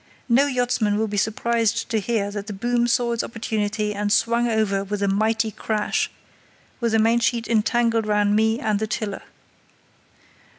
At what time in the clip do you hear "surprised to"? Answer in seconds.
1.15-1.99